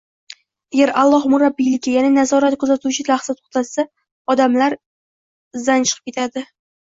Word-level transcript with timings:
Agar 0.75 0.91
Alloh 1.01 1.27
murabbiyligi, 1.33 1.91
ya'ni 1.97 2.09
nazorati, 2.13 2.59
kuzatuvini 2.63 3.05
lahza 3.11 3.35
to‘xtatsa, 3.41 3.85
olamlar 4.37 4.77
izdan 5.61 5.87
chiqib 5.91 6.11
ketadi 6.11 6.47